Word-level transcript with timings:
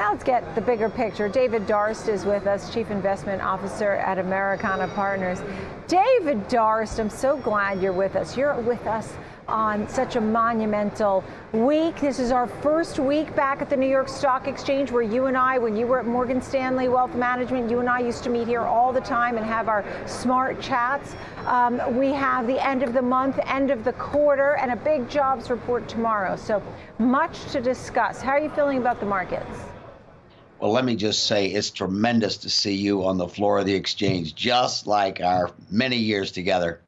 Now 0.00 0.12
let's 0.12 0.24
get 0.24 0.54
the 0.54 0.62
bigger 0.62 0.88
picture. 0.88 1.28
David 1.28 1.66
Darst 1.66 2.08
is 2.08 2.24
with 2.24 2.46
us, 2.46 2.72
Chief 2.72 2.90
Investment 2.90 3.42
Officer 3.42 3.92
at 3.92 4.18
Americana 4.18 4.88
Partners. 4.88 5.42
David 5.88 6.48
Darst, 6.48 6.98
I'm 6.98 7.10
so 7.10 7.36
glad 7.36 7.82
you're 7.82 7.92
with 7.92 8.16
us. 8.16 8.34
You're 8.34 8.58
with 8.62 8.86
us 8.86 9.12
on 9.46 9.86
such 9.90 10.16
a 10.16 10.20
monumental 10.22 11.22
week. 11.52 12.00
This 12.00 12.18
is 12.18 12.32
our 12.32 12.46
first 12.46 12.98
week 12.98 13.36
back 13.36 13.60
at 13.60 13.68
the 13.68 13.76
New 13.76 13.86
York 13.86 14.08
Stock 14.08 14.48
Exchange 14.48 14.90
where 14.90 15.02
you 15.02 15.26
and 15.26 15.36
I, 15.36 15.58
when 15.58 15.76
you 15.76 15.86
were 15.86 16.00
at 16.00 16.06
Morgan 16.06 16.40
Stanley 16.40 16.88
Wealth 16.88 17.14
Management, 17.14 17.70
you 17.70 17.80
and 17.80 17.88
I 17.90 17.98
used 17.98 18.24
to 18.24 18.30
meet 18.30 18.48
here 18.48 18.62
all 18.62 18.94
the 18.94 19.02
time 19.02 19.36
and 19.36 19.44
have 19.44 19.68
our 19.68 19.84
smart 20.06 20.62
chats. 20.62 21.14
Um, 21.44 21.98
we 21.98 22.10
have 22.12 22.46
the 22.46 22.66
end 22.66 22.82
of 22.82 22.94
the 22.94 23.02
month, 23.02 23.38
end 23.44 23.70
of 23.70 23.84
the 23.84 23.92
quarter, 23.92 24.56
and 24.56 24.70
a 24.70 24.76
big 24.76 25.10
jobs 25.10 25.50
report 25.50 25.88
tomorrow. 25.88 26.36
So 26.36 26.62
much 26.98 27.44
to 27.52 27.60
discuss. 27.60 28.22
How 28.22 28.30
are 28.30 28.40
you 28.40 28.48
feeling 28.48 28.78
about 28.78 28.98
the 28.98 29.04
markets? 29.04 29.60
Well, 30.60 30.72
let 30.72 30.84
me 30.84 30.96
just 30.96 31.26
say 31.26 31.48
it's 31.48 31.70
tremendous 31.72 32.38
to 32.38 32.50
see 32.50 32.74
you 32.76 33.04
on 33.04 33.18
the 33.18 33.28
floor 33.28 33.58
of 33.60 33.66
the 33.66 33.74
exchange, 33.74 34.34
just 34.36 34.86
like 34.86 35.20
our 35.20 35.52
many 35.70 35.96
years 35.96 36.32
together 36.32 36.82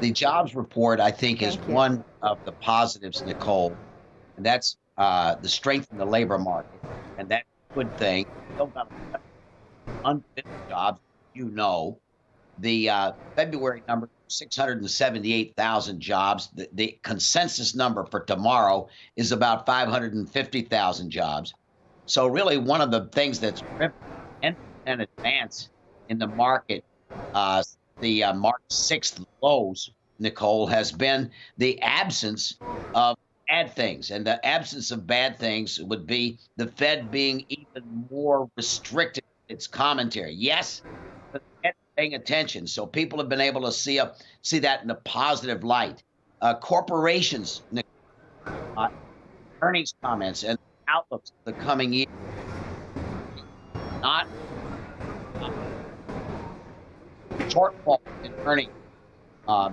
the 0.00 0.12
jobs 0.12 0.54
report, 0.54 1.00
I 1.00 1.10
think, 1.10 1.40
Thank 1.40 1.54
is 1.56 1.68
you. 1.68 1.74
one 1.74 2.04
of 2.22 2.38
the 2.44 2.52
positives, 2.52 3.24
Nicole, 3.24 3.82
and 4.36 4.44
that's 4.46 4.76
uh, 4.98 5.36
the 5.40 5.48
strength 5.48 5.88
in 5.92 5.98
the 5.98 6.06
labor 6.06 6.38
market, 6.38 6.82
and 7.16 7.28
that's 7.30 7.44
a 7.44 7.78
good 7.78 7.96
thing. 7.96 8.26
Still 8.54 8.68
got 8.68 8.88
unfit 10.04 10.46
jobs, 10.68 11.00
you 11.34 11.50
know. 11.50 12.00
The 12.58 12.90
uh, 12.90 13.12
February 13.36 13.84
number, 13.88 14.10
678,000 14.28 16.00
jobs. 16.00 16.50
The, 16.54 16.68
the 16.72 16.98
consensus 17.02 17.74
number 17.74 18.06
for 18.06 18.20
tomorrow 18.20 18.88
is 19.16 19.32
about 19.32 19.66
550,000 19.66 21.10
jobs. 21.10 21.54
So, 22.06 22.26
really, 22.26 22.58
one 22.58 22.80
of 22.80 22.90
the 22.90 23.08
things 23.12 23.40
that's 23.40 23.62
an 24.42 24.56
advance 24.86 25.70
in 26.08 26.18
the 26.18 26.28
market 26.28 26.82
uh, 27.34 27.62
the 28.00 28.24
uh, 28.24 28.34
March 28.34 28.62
6th 28.70 29.24
lows, 29.42 29.90
Nicole, 30.18 30.66
has 30.66 30.92
been 30.92 31.30
the 31.58 31.80
absence 31.82 32.60
of 32.94 33.16
bad 33.48 33.74
things. 33.74 34.10
And 34.10 34.26
the 34.26 34.44
absence 34.46 34.90
of 34.90 35.06
bad 35.06 35.38
things 35.38 35.80
would 35.80 36.06
be 36.06 36.38
the 36.56 36.66
Fed 36.68 37.10
being 37.10 37.44
even 37.48 38.06
more 38.10 38.48
restricted 38.56 39.24
in 39.48 39.56
its 39.56 39.66
commentary. 39.66 40.34
Yes, 40.34 40.82
the 41.32 41.40
Fed 41.62 41.74
paying 41.96 42.14
attention. 42.14 42.66
So 42.66 42.86
people 42.86 43.18
have 43.18 43.28
been 43.28 43.40
able 43.40 43.62
to 43.62 43.72
see 43.72 43.98
a, 43.98 44.14
see 44.42 44.60
that 44.60 44.82
in 44.82 44.90
a 44.90 44.96
positive 44.96 45.64
light. 45.64 46.02
Uh, 46.40 46.56
corporations, 46.58 47.62
uh, 48.76 48.88
earnings 49.62 49.94
comments 50.04 50.44
and 50.44 50.58
outlooks 50.88 51.32
the 51.46 51.54
coming 51.54 51.92
year. 51.92 52.06
Not 54.02 54.26
shortfall 57.54 57.98
in 58.22 58.32
earning 58.46 58.68
uh, 59.48 59.70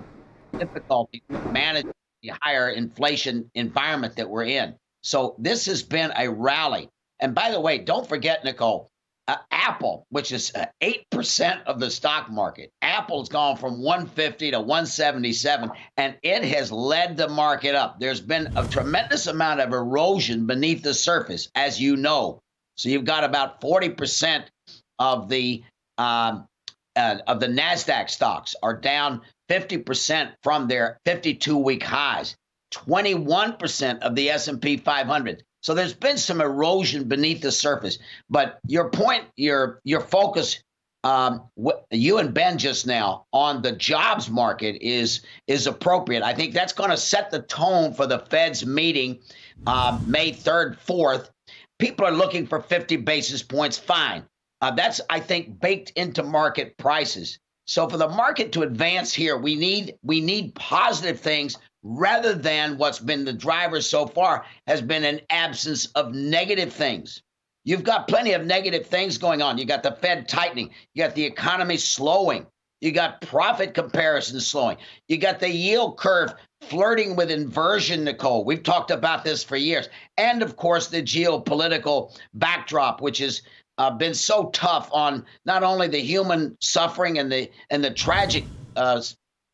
difficulty 0.58 1.22
managing 1.50 1.86
the 2.22 2.32
higher 2.42 2.70
inflation 2.70 3.50
environment 3.54 4.16
that 4.16 4.30
we're 4.30 4.44
in. 4.44 4.76
So 5.02 5.36
this 5.38 5.66
has 5.66 5.82
been 5.84 6.12
a 6.16 6.28
rally. 6.30 6.90
And 7.20 7.34
by 7.34 7.52
the 7.52 7.60
way, 7.60 7.78
don't 7.78 8.08
forget, 8.08 8.44
Nicole, 8.44 8.90
uh, 9.30 9.36
Apple, 9.52 10.06
which 10.10 10.32
is 10.32 10.52
uh, 10.56 10.66
eight 10.80 11.08
percent 11.10 11.60
of 11.66 11.78
the 11.78 11.90
stock 11.90 12.28
market, 12.30 12.72
Apple's 12.82 13.28
gone 13.28 13.56
from 13.56 13.80
150 13.80 14.50
to 14.50 14.58
177, 14.58 15.70
and 15.96 16.16
it 16.22 16.42
has 16.44 16.72
led 16.72 17.16
the 17.16 17.28
market 17.28 17.76
up. 17.76 18.00
There's 18.00 18.20
been 18.20 18.52
a 18.56 18.66
tremendous 18.66 19.28
amount 19.28 19.60
of 19.60 19.72
erosion 19.72 20.46
beneath 20.46 20.82
the 20.82 20.94
surface, 20.94 21.48
as 21.54 21.80
you 21.80 21.96
know. 21.96 22.40
So 22.76 22.88
you've 22.88 23.04
got 23.04 23.22
about 23.22 23.60
40 23.60 23.90
percent 23.90 24.50
of 24.98 25.28
the 25.28 25.62
um, 25.96 26.48
uh, 26.96 27.18
of 27.28 27.38
the 27.38 27.46
Nasdaq 27.46 28.10
stocks 28.10 28.56
are 28.64 28.76
down 28.76 29.20
50% 29.48 30.32
from 30.42 30.66
their 30.66 30.98
52-week 31.06 31.82
highs. 31.84 32.36
21% 32.72 34.00
of 34.00 34.14
the 34.14 34.30
S&P 34.30 34.76
500. 34.76 35.44
So 35.62 35.74
there's 35.74 35.94
been 35.94 36.18
some 36.18 36.40
erosion 36.40 37.04
beneath 37.04 37.42
the 37.42 37.52
surface. 37.52 37.98
But 38.28 38.60
your 38.66 38.90
point, 38.90 39.24
your 39.36 39.80
your 39.84 40.00
focus, 40.00 40.62
um, 41.04 41.48
you 41.90 42.18
and 42.18 42.32
Ben 42.32 42.58
just 42.58 42.86
now 42.86 43.26
on 43.32 43.62
the 43.62 43.72
jobs 43.72 44.30
market 44.30 44.82
is 44.82 45.22
is 45.46 45.66
appropriate. 45.66 46.22
I 46.22 46.34
think 46.34 46.54
that's 46.54 46.72
going 46.72 46.90
to 46.90 46.96
set 46.96 47.30
the 47.30 47.42
tone 47.42 47.92
for 47.94 48.06
the 48.06 48.18
Fed's 48.18 48.64
meeting 48.64 49.20
uh, 49.66 49.98
May 50.06 50.32
3rd, 50.32 50.78
4th. 50.78 51.30
People 51.78 52.06
are 52.06 52.12
looking 52.12 52.46
for 52.46 52.60
50 52.60 52.96
basis 52.96 53.42
points. 53.42 53.78
Fine. 53.78 54.24
Uh, 54.60 54.70
that's, 54.70 55.00
I 55.08 55.20
think, 55.20 55.60
baked 55.60 55.90
into 55.96 56.22
market 56.22 56.76
prices. 56.76 57.38
So 57.66 57.88
for 57.88 57.96
the 57.96 58.08
market 58.08 58.52
to 58.52 58.62
advance 58.62 59.14
here, 59.14 59.36
we 59.36 59.54
need 59.54 59.94
we 60.02 60.20
need 60.20 60.54
positive 60.54 61.20
things 61.20 61.56
rather 61.82 62.34
than 62.34 62.76
what's 62.76 62.98
been 62.98 63.24
the 63.24 63.32
driver 63.32 63.80
so 63.80 64.06
far 64.06 64.44
has 64.66 64.82
been 64.82 65.04
an 65.04 65.20
absence 65.30 65.86
of 65.94 66.14
negative 66.14 66.72
things. 66.72 67.22
You've 67.64 67.84
got 67.84 68.08
plenty 68.08 68.32
of 68.32 68.46
negative 68.46 68.86
things 68.86 69.18
going 69.18 69.42
on. 69.42 69.58
You 69.58 69.64
got 69.64 69.82
the 69.82 69.92
Fed 69.92 70.28
tightening. 70.28 70.70
You 70.94 71.04
got 71.04 71.14
the 71.14 71.24
economy 71.24 71.76
slowing. 71.76 72.46
You 72.80 72.92
got 72.92 73.20
profit 73.20 73.74
comparisons 73.74 74.46
slowing. 74.46 74.78
You 75.08 75.18
got 75.18 75.40
the 75.40 75.50
yield 75.50 75.98
curve 75.98 76.32
flirting 76.62 77.16
with 77.16 77.30
inversion, 77.30 78.04
Nicole. 78.04 78.44
We've 78.44 78.62
talked 78.62 78.90
about 78.90 79.24
this 79.24 79.44
for 79.44 79.56
years. 79.56 79.88
And 80.16 80.42
of 80.42 80.56
course, 80.56 80.86
the 80.86 81.02
geopolitical 81.02 82.18
backdrop, 82.34 83.02
which 83.02 83.20
is 83.20 83.42
uh, 83.76 83.90
been 83.90 84.14
so 84.14 84.50
tough 84.50 84.88
on 84.92 85.24
not 85.44 85.62
only 85.62 85.88
the 85.88 86.00
human 86.00 86.56
suffering 86.60 87.18
and 87.18 87.30
the 87.30 87.50
and 87.70 87.84
the 87.84 87.90
tragic 87.90 88.46
uh, 88.76 89.02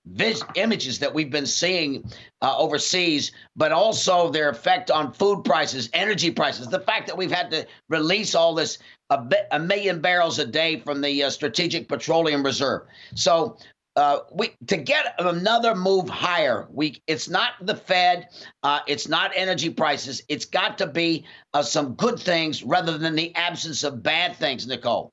vis- 0.07 0.43
images 0.55 0.99
that 0.99 1.13
we've 1.13 1.31
been 1.31 1.47
seeing 1.47 2.05
uh, 2.43 2.57
overseas, 2.57 3.33
but 3.57 3.73
also 3.73 4.31
their 4.31 4.49
effect 4.49 4.91
on 4.91 5.13
food 5.13 5.45
prices, 5.45 5.89
energy 5.93 6.31
prices. 6.31 6.69
The 6.69 6.81
fact 6.81 7.07
that 7.07 7.17
we've 7.17 7.31
had 7.31 7.51
to 7.51 7.67
release 7.89 8.35
all 8.35 8.55
this 8.55 8.79
a, 9.11 9.23
a 9.53 9.59
million 9.59 10.01
barrels 10.01 10.39
a 10.39 10.47
day 10.47 10.81
from 10.81 11.01
the 11.01 11.25
uh, 11.25 11.31
Strategic 11.31 11.89
Petroleum 11.89 12.43
Reserve. 12.45 12.83
So 13.15 13.57
uh, 13.97 14.21
we 14.33 14.53
to 14.67 14.77
get 14.77 15.15
another 15.19 15.75
move 15.75 16.09
higher. 16.09 16.67
We 16.71 17.01
it's 17.07 17.29
not 17.29 17.53
the 17.63 17.75
Fed, 17.75 18.29
uh, 18.63 18.81
it's 18.87 19.09
not 19.09 19.33
energy 19.35 19.71
prices. 19.71 20.23
It's 20.29 20.45
got 20.45 20.77
to 20.79 20.87
be 20.87 21.25
uh, 21.55 21.63
some 21.63 21.95
good 21.95 22.19
things 22.19 22.63
rather 22.63 22.99
than 22.99 23.15
the 23.15 23.35
absence 23.35 23.85
of 23.85 24.03
bad 24.03 24.37
things, 24.37 24.67
Nicole. 24.67 25.13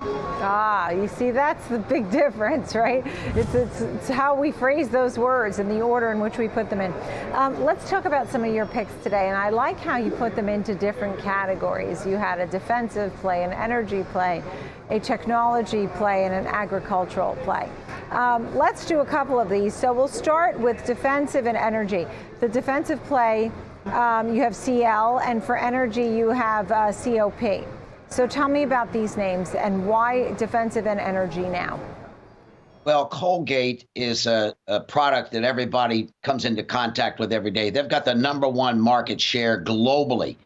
Ah, 0.00 0.90
you 0.90 1.08
see, 1.08 1.32
that's 1.32 1.66
the 1.66 1.78
big 1.78 2.10
difference, 2.12 2.74
right? 2.74 3.04
It's, 3.34 3.54
it's, 3.54 3.80
it's, 3.80 4.08
how 4.08 4.34
we 4.34 4.52
phrase 4.52 4.88
those 4.88 5.18
words 5.18 5.58
and 5.58 5.68
the 5.68 5.80
order 5.80 6.12
in 6.12 6.20
which 6.20 6.38
we 6.38 6.48
put 6.48 6.70
them 6.70 6.80
in. 6.80 6.94
Um, 7.32 7.64
let's 7.64 7.90
talk 7.90 8.04
about 8.04 8.28
some 8.28 8.44
of 8.44 8.54
your 8.54 8.66
picks 8.66 8.92
today, 9.02 9.28
and 9.28 9.36
I 9.36 9.50
like 9.50 9.78
how 9.80 9.96
you 9.96 10.10
put 10.12 10.36
them 10.36 10.48
into 10.48 10.74
different 10.74 11.18
categories. 11.18 12.06
You 12.06 12.16
had 12.16 12.38
a 12.38 12.46
defensive 12.46 13.14
play, 13.16 13.42
an 13.42 13.52
energy 13.52 14.04
play, 14.12 14.42
a 14.90 15.00
technology 15.00 15.88
play, 15.88 16.24
and 16.24 16.34
an 16.34 16.46
agricultural 16.46 17.36
play. 17.42 17.68
Um, 18.10 18.54
let's 18.56 18.86
do 18.86 19.00
a 19.00 19.04
couple 19.04 19.40
of 19.40 19.50
these. 19.50 19.74
So 19.74 19.92
we'll 19.92 20.08
start 20.08 20.58
with 20.58 20.84
defensive 20.86 21.46
and 21.46 21.56
energy. 21.56 22.06
The 22.40 22.48
defensive 22.48 23.02
play, 23.04 23.50
um, 23.86 24.32
you 24.34 24.40
have 24.42 24.54
CL, 24.54 25.18
and 25.20 25.42
for 25.42 25.58
energy, 25.58 26.04
you 26.04 26.28
have 26.28 26.70
uh, 26.70 26.92
COP. 26.92 27.66
So 28.10 28.26
tell 28.26 28.48
me 28.48 28.62
about 28.62 28.92
these 28.92 29.16
names 29.16 29.54
and 29.54 29.86
why 29.86 30.32
defensive 30.32 30.86
and 30.86 30.98
energy 30.98 31.42
now. 31.42 31.78
Well, 32.84 33.06
Colgate 33.06 33.86
is 33.94 34.26
a, 34.26 34.54
a, 34.66 34.80
product 34.80 35.32
that 35.32 35.44
everybody 35.44 36.08
comes 36.22 36.46
into 36.46 36.62
contact 36.62 37.18
with 37.18 37.34
every 37.34 37.50
day. 37.50 37.68
They've 37.68 37.88
got 37.88 38.06
the 38.06 38.14
number 38.14 38.48
one 38.48 38.80
market 38.80 39.20
share 39.20 39.62
globally 39.62 40.36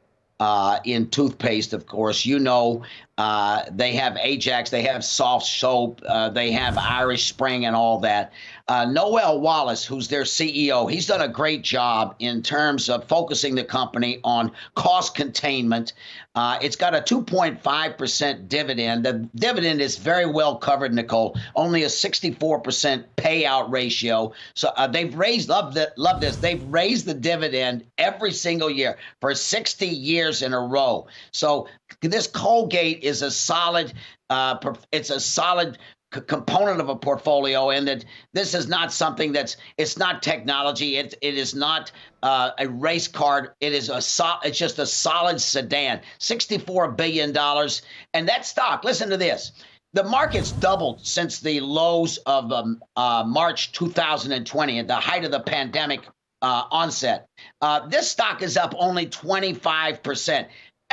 uh, 0.40 0.80
in 0.84 1.08
toothpaste, 1.08 1.72
of 1.72 1.86
course. 1.86 2.26
You 2.26 2.40
know, 2.40 2.82
uh, 3.18 3.62
they 3.70 3.92
have 3.92 4.16
Ajax, 4.16 4.70
they 4.70 4.82
have 4.82 5.04
soft 5.04 5.46
soap, 5.46 6.00
uh, 6.08 6.30
they 6.30 6.50
have 6.52 6.78
Irish 6.78 7.28
Spring, 7.28 7.66
and 7.66 7.76
all 7.76 8.00
that. 8.00 8.32
Uh, 8.68 8.86
Noel 8.86 9.38
Wallace, 9.40 9.84
who's 9.84 10.08
their 10.08 10.22
CEO, 10.22 10.90
he's 10.90 11.06
done 11.06 11.20
a 11.20 11.28
great 11.28 11.62
job 11.62 12.14
in 12.20 12.42
terms 12.42 12.88
of 12.88 13.04
focusing 13.04 13.54
the 13.54 13.64
company 13.64 14.18
on 14.24 14.50
cost 14.74 15.14
containment. 15.14 15.92
Uh, 16.34 16.58
it's 16.62 16.76
got 16.76 16.94
a 16.94 17.00
2.5% 17.00 18.48
dividend. 18.48 19.04
The 19.04 19.28
dividend 19.34 19.82
is 19.82 19.98
very 19.98 20.24
well 20.24 20.56
covered, 20.56 20.94
Nicole. 20.94 21.36
Only 21.54 21.82
a 21.82 21.88
64% 21.88 23.04
payout 23.18 23.70
ratio. 23.70 24.32
So 24.54 24.68
uh, 24.76 24.86
they've 24.86 25.14
raised, 25.14 25.50
love, 25.50 25.74
the, 25.74 25.92
love 25.98 26.22
this, 26.22 26.36
they've 26.36 26.64
raised 26.64 27.04
the 27.04 27.14
dividend 27.14 27.84
every 27.98 28.32
single 28.32 28.70
year 28.70 28.96
for 29.20 29.34
60 29.34 29.86
years 29.86 30.40
in 30.40 30.54
a 30.54 30.60
row. 30.60 31.06
So 31.32 31.68
this 32.00 32.26
Colgate 32.26 33.02
is 33.02 33.22
a 33.22 33.30
solid, 33.30 33.92
uh, 34.30 34.56
it's 34.90 35.10
a 35.10 35.20
solid 35.20 35.78
component 36.10 36.80
of 36.80 36.88
a 36.88 36.96
portfolio, 36.96 37.70
and 37.70 37.88
that 37.88 38.04
this 38.32 38.54
is 38.54 38.68
not 38.68 38.92
something 38.92 39.32
that's 39.32 39.56
it's 39.78 39.96
not 39.96 40.22
technology. 40.22 40.96
It 40.96 41.14
it 41.22 41.34
is 41.36 41.54
not 41.54 41.90
uh, 42.22 42.50
a 42.58 42.68
race 42.68 43.08
car 43.08 43.56
It 43.60 43.72
is 43.72 43.88
a 43.88 44.00
so, 44.00 44.34
it's 44.42 44.58
just 44.58 44.78
a 44.78 44.86
solid 44.86 45.40
sedan. 45.40 46.00
Sixty 46.18 46.58
four 46.58 46.90
billion 46.90 47.32
dollars, 47.32 47.82
and 48.14 48.28
that 48.28 48.44
stock. 48.44 48.84
Listen 48.84 49.08
to 49.10 49.16
this. 49.16 49.52
The 49.94 50.04
market's 50.04 50.52
doubled 50.52 51.06
since 51.06 51.40
the 51.40 51.60
lows 51.60 52.16
of 52.24 52.50
um, 52.50 52.80
uh, 52.96 53.24
March 53.26 53.72
2020 53.72 54.78
at 54.78 54.86
the 54.86 54.94
height 54.94 55.24
of 55.24 55.30
the 55.30 55.40
pandemic 55.40 56.00
uh, 56.40 56.64
onset. 56.70 57.28
Uh, 57.60 57.86
this 57.88 58.10
stock 58.10 58.40
is 58.42 58.56
up 58.56 58.74
only 58.78 59.06
25%. 59.06 60.46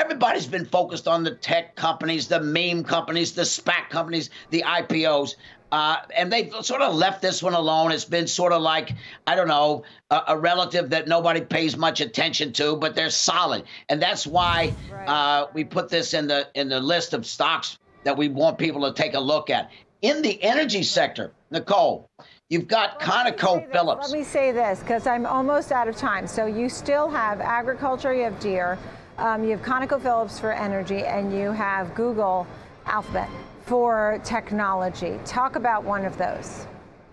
Everybody's 0.03 0.47
been 0.47 0.63
focused 0.65 1.09
on 1.09 1.23
the 1.25 1.31
tech 1.31 1.75
companies, 1.75 2.29
the 2.29 2.39
meme 2.39 2.85
companies, 2.85 3.33
the 3.33 3.41
SPAC 3.41 3.89
companies, 3.89 4.29
the 4.49 4.63
IPOs. 4.65 5.35
Uh, 5.73 5.97
and 6.15 6.31
they've 6.31 6.53
sort 6.61 6.81
of 6.81 6.95
left 6.95 7.21
this 7.21 7.43
one 7.43 7.53
alone. 7.53 7.91
It's 7.91 8.05
been 8.05 8.25
sort 8.25 8.53
of 8.53 8.61
like, 8.61 8.93
I 9.27 9.35
don't 9.35 9.49
know, 9.49 9.83
a, 10.09 10.21
a 10.29 10.37
relative 10.37 10.89
that 10.91 11.09
nobody 11.09 11.41
pays 11.41 11.75
much 11.75 11.99
attention 11.99 12.53
to, 12.53 12.77
but 12.77 12.95
they're 12.95 13.09
solid. 13.09 13.65
And 13.89 14.01
that's 14.01 14.25
why 14.25 14.73
Right. 14.89 15.07
uh, 15.07 15.47
we 15.53 15.65
put 15.65 15.89
this 15.89 16.13
in 16.13 16.27
the 16.27 16.47
in 16.55 16.69
the 16.69 16.79
list 16.79 17.13
of 17.13 17.25
stocks 17.25 17.77
that 18.05 18.17
we 18.17 18.29
want 18.29 18.57
people 18.57 18.81
to 18.89 18.93
take 18.93 19.15
a 19.15 19.19
look 19.19 19.49
at. 19.49 19.69
In 20.01 20.21
the 20.21 20.41
energy 20.41 20.81
sector, 20.81 21.33
Nicole, 21.51 22.09
you've 22.49 22.69
got 22.69 23.05
Let 23.05 23.25
me 23.25 23.31
Conoco 23.33 23.61
this- 23.61 23.71
Phillips. 23.73 24.09
Let 24.11 24.17
me 24.17 24.23
say 24.23 24.53
this 24.53 24.79
because 24.79 25.05
I'm 25.05 25.25
almost 25.25 25.73
out 25.73 25.89
of 25.89 25.97
time. 25.97 26.25
So 26.25 26.45
you 26.45 26.69
still 26.69 27.09
have 27.09 27.41
agriculture, 27.41 28.13
you 28.13 28.23
have 28.23 28.39
Deere, 28.39 28.79
um, 29.19 29.44
you 29.44 29.51
have 29.51 29.62
ConocoPhillips 29.62 30.39
for 30.39 30.51
energy, 30.51 31.04
and 31.04 31.33
you 31.33 31.51
have 31.51 31.94
Google 31.94 32.48
Alphabet 32.86 33.30
for 33.66 34.19
technology. 34.24 35.19
Talk 35.25 35.56
about 35.56 35.83
one 35.83 36.06
of 36.06 36.18
those. 36.18 36.66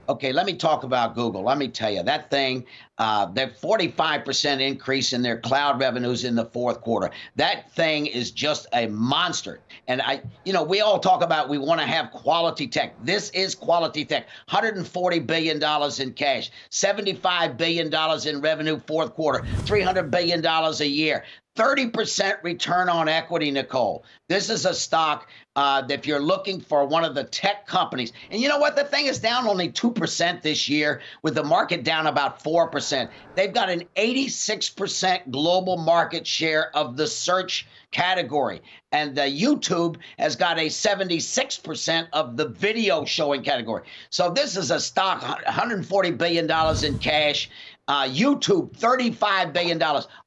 Okay, 0.08 0.32
let 0.32 0.46
me 0.46 0.54
talk 0.54 0.84
about 0.84 1.16
Google. 1.16 1.42
Let 1.42 1.58
me 1.58 1.66
tell 1.66 1.90
you 1.90 2.02
that 2.04 2.30
thing, 2.30 2.64
uh, 2.98 3.26
that 3.32 3.60
45% 3.60 4.60
increase 4.60 5.12
in 5.12 5.20
their 5.20 5.40
cloud 5.40 5.80
revenues 5.80 6.22
in 6.22 6.36
the 6.36 6.44
fourth 6.44 6.80
quarter. 6.80 7.10
That 7.34 7.72
thing 7.72 8.06
is 8.06 8.30
just 8.30 8.68
a 8.72 8.86
monster. 8.86 9.58
And 9.88 10.00
I, 10.00 10.22
you 10.44 10.52
know, 10.52 10.62
we 10.62 10.80
all 10.80 11.00
talk 11.00 11.24
about 11.24 11.48
we 11.48 11.58
want 11.58 11.80
to 11.80 11.86
have 11.86 12.12
quality 12.12 12.68
tech. 12.68 12.94
This 13.02 13.30
is 13.30 13.56
quality 13.56 14.04
tech. 14.04 14.28
140 14.48 15.18
billion 15.20 15.58
dollars 15.58 15.98
in 15.98 16.12
cash, 16.12 16.52
75 16.70 17.56
billion 17.56 17.90
dollars 17.90 18.26
in 18.26 18.40
revenue 18.40 18.80
fourth 18.86 19.12
quarter, 19.14 19.44
300 19.64 20.08
billion 20.08 20.40
dollars 20.40 20.80
a 20.80 20.86
year. 20.86 21.24
30% 21.56 22.42
return 22.42 22.88
on 22.88 23.08
equity, 23.08 23.50
Nicole. 23.50 24.04
This 24.28 24.50
is 24.50 24.66
a 24.66 24.74
stock 24.74 25.28
uh, 25.56 25.80
that 25.82 26.00
if 26.00 26.06
you're 26.06 26.20
looking 26.20 26.60
for 26.60 26.86
one 26.86 27.02
of 27.04 27.14
the 27.14 27.24
tech 27.24 27.66
companies, 27.66 28.12
and 28.30 28.40
you 28.40 28.48
know 28.48 28.58
what? 28.58 28.76
The 28.76 28.84
thing 28.84 29.06
is 29.06 29.18
down 29.18 29.48
only 29.48 29.70
2% 29.70 30.42
this 30.42 30.68
year, 30.68 31.00
with 31.22 31.34
the 31.34 31.42
market 31.42 31.82
down 31.82 32.06
about 32.06 32.42
4%. 32.44 33.08
They've 33.34 33.52
got 33.52 33.70
an 33.70 33.84
86% 33.96 35.30
global 35.30 35.78
market 35.78 36.26
share 36.26 36.76
of 36.76 36.96
the 36.96 37.06
search 37.06 37.66
category. 37.90 38.60
And 38.92 39.18
uh, 39.18 39.22
YouTube 39.22 39.96
has 40.18 40.36
got 40.36 40.58
a 40.58 40.66
76% 40.66 42.08
of 42.12 42.36
the 42.36 42.48
video 42.48 43.04
showing 43.04 43.42
category. 43.42 43.84
So 44.10 44.30
this 44.30 44.56
is 44.56 44.70
a 44.70 44.78
stock, 44.78 45.22
$140 45.22 46.18
billion 46.18 46.84
in 46.84 46.98
cash. 46.98 47.48
Uh, 47.88 48.04
YouTube, 48.04 48.76
$35 48.76 49.52
billion. 49.52 49.80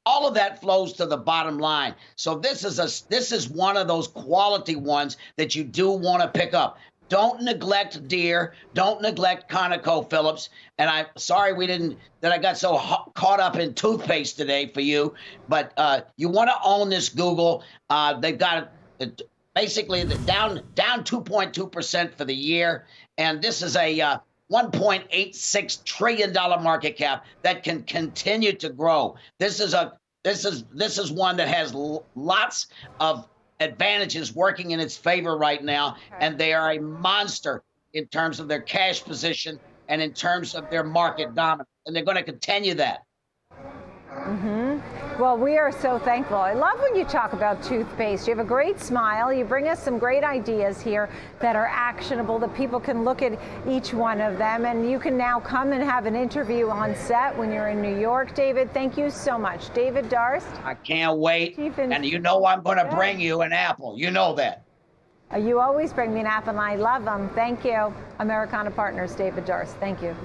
All 0.06 0.26
of 0.26 0.34
that 0.34 0.60
flows 0.60 0.94
to 0.94 1.04
the 1.06 1.16
bottom 1.16 1.58
line. 1.58 1.94
So 2.16 2.38
this 2.38 2.64
is 2.64 2.78
a 2.78 2.88
this 3.10 3.32
is 3.32 3.50
one 3.50 3.76
of 3.76 3.86
those 3.86 4.08
quality 4.08 4.76
ones 4.76 5.18
that 5.36 5.54
you 5.54 5.64
do 5.64 5.90
want 5.90 6.22
to 6.22 6.28
pick 6.28 6.54
up. 6.54 6.78
Don't 7.10 7.42
neglect 7.42 8.06
Deere. 8.08 8.54
Don't 8.72 9.02
neglect 9.02 9.50
Conoco 9.50 10.08
Phillips. 10.08 10.48
And 10.78 10.88
I'm 10.88 11.06
sorry 11.16 11.52
we 11.52 11.66
didn't 11.66 11.98
that 12.20 12.32
I 12.32 12.38
got 12.38 12.56
so 12.56 12.76
ha- 12.76 13.04
caught 13.14 13.40
up 13.40 13.56
in 13.56 13.74
toothpaste 13.74 14.36
today 14.38 14.68
for 14.72 14.80
you. 14.80 15.14
But 15.48 15.72
uh, 15.76 16.02
you 16.16 16.28
want 16.28 16.48
to 16.50 16.56
own 16.64 16.88
this 16.88 17.08
Google. 17.08 17.64
Uh, 17.90 18.18
they've 18.18 18.38
got 18.38 18.72
basically 19.56 20.04
the 20.04 20.16
down 20.18 20.62
down 20.74 21.02
2.2 21.02 21.70
percent 21.70 22.14
for 22.16 22.24
the 22.24 22.34
year, 22.34 22.86
and 23.18 23.42
this 23.42 23.60
is 23.60 23.76
a 23.76 24.00
uh, 24.00 24.18
1.86 24.50 25.84
trillion 25.84 26.32
dollar 26.32 26.60
market 26.60 26.96
cap 26.96 27.24
that 27.42 27.62
can 27.62 27.82
continue 27.84 28.52
to 28.52 28.68
grow. 28.68 29.16
This 29.38 29.60
is 29.60 29.74
a 29.74 29.98
this 30.22 30.44
is 30.44 30.64
this 30.72 30.98
is 30.98 31.10
one 31.10 31.36
that 31.36 31.48
has 31.48 31.72
l- 31.72 32.04
lots 32.14 32.66
of 32.98 33.28
advantages 33.60 34.34
working 34.34 34.72
in 34.72 34.80
its 34.80 34.96
favor 34.96 35.36
right 35.36 35.62
now, 35.62 35.96
and 36.20 36.36
they 36.36 36.52
are 36.52 36.72
a 36.72 36.80
monster 36.80 37.62
in 37.92 38.06
terms 38.06 38.40
of 38.40 38.48
their 38.48 38.60
cash 38.60 39.02
position 39.04 39.58
and 39.88 40.00
in 40.00 40.12
terms 40.12 40.54
of 40.54 40.68
their 40.70 40.84
market 40.84 41.34
dominance, 41.34 41.68
and 41.86 41.94
they're 41.94 42.04
going 42.04 42.16
to 42.16 42.22
continue 42.22 42.74
that. 42.74 43.04
Mm-hmm. 44.10 44.59
Well, 45.20 45.36
we 45.36 45.58
are 45.58 45.70
so 45.70 45.98
thankful. 45.98 46.38
I 46.38 46.54
love 46.54 46.80
when 46.80 46.96
you 46.96 47.04
talk 47.04 47.34
about 47.34 47.62
toothpaste. 47.62 48.26
You 48.26 48.34
have 48.34 48.42
a 48.42 48.48
great 48.48 48.80
smile. 48.80 49.30
You 49.30 49.44
bring 49.44 49.68
us 49.68 49.78
some 49.82 49.98
great 49.98 50.24
ideas 50.24 50.80
here 50.80 51.10
that 51.40 51.54
are 51.54 51.66
actionable, 51.66 52.38
that 52.38 52.54
people 52.54 52.80
can 52.80 53.04
look 53.04 53.20
at 53.20 53.38
each 53.68 53.92
one 53.92 54.22
of 54.22 54.38
them. 54.38 54.64
And 54.64 54.90
you 54.90 54.98
can 54.98 55.18
now 55.18 55.38
come 55.38 55.72
and 55.72 55.84
have 55.84 56.06
an 56.06 56.16
interview 56.16 56.70
on 56.70 56.96
set 56.96 57.36
when 57.36 57.52
you're 57.52 57.68
in 57.68 57.82
New 57.82 58.00
York. 58.00 58.34
David, 58.34 58.72
thank 58.72 58.96
you 58.96 59.10
so 59.10 59.36
much. 59.36 59.70
David 59.74 60.08
Darst, 60.08 60.48
I 60.64 60.72
can't 60.72 61.18
wait, 61.18 61.58
and 61.58 62.06
you 62.06 62.18
know 62.18 62.46
I'm 62.46 62.62
going 62.62 62.78
to 62.78 62.88
bring 62.96 63.20
you 63.20 63.42
an 63.42 63.52
apple. 63.52 63.98
You 63.98 64.10
know 64.10 64.34
that. 64.36 64.64
you 65.38 65.60
always 65.60 65.92
bring 65.92 66.14
me 66.14 66.20
an 66.20 66.26
apple, 66.26 66.52
and 66.52 66.60
I 66.60 66.76
love 66.76 67.04
them. 67.04 67.28
Thank 67.34 67.62
you. 67.66 67.92
Americana 68.20 68.70
Partners, 68.70 69.14
David 69.14 69.44
Darst. 69.44 69.76
Thank 69.76 70.00
you. 70.00 70.16